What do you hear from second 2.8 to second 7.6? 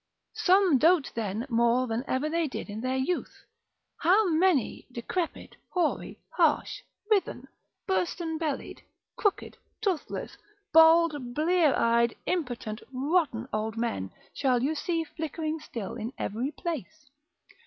their youth. How many decrepit, hoary, harsh, writhen,